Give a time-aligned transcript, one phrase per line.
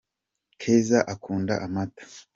[0.59, 2.03] keza Akunda Amata.